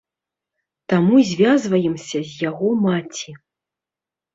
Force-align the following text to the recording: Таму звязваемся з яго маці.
Таму 0.93 1.15
звязваемся 1.33 2.19
з 2.33 2.49
яго 2.49 2.67
маці. 2.85 3.31